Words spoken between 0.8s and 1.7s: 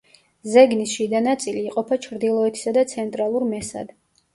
შიდა ნაწილი